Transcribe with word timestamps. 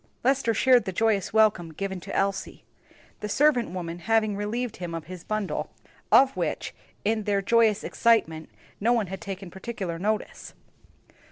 Lester 0.23 0.55
shared 0.55 0.85
the 0.85 0.91
joyous 0.91 1.31
welcome 1.31 1.71
given 1.73 1.99
to 1.99 2.15
Elsie; 2.15 2.63
the 3.19 3.29
servant 3.29 3.69
woman 3.69 3.99
having 3.99 4.35
relieved 4.35 4.77
him 4.77 4.95
of 4.95 5.05
his 5.05 5.23
bundle, 5.23 5.69
of 6.11 6.35
which, 6.35 6.73
in 7.05 7.25
their 7.25 7.39
joyous 7.43 7.83
excitement, 7.83 8.49
no 8.79 8.93
one 8.93 9.05
had 9.13 9.21
taken 9.21 9.51
particular 9.51 9.99
notice. 9.99 10.55